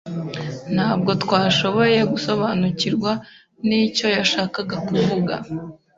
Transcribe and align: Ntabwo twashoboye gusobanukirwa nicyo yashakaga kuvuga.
Ntabwo 0.75 1.11
twashoboye 1.23 1.99
gusobanukirwa 2.11 3.11
nicyo 3.67 4.07
yashakaga 4.17 4.75
kuvuga. 4.87 5.33